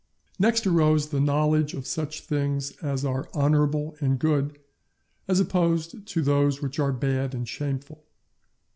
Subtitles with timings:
[0.39, 4.57] Next arose the knowledge of such things as are honourable and good,
[5.27, 8.03] as opposed to those which are bad and shameful.